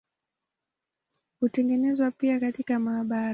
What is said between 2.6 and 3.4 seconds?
maabara.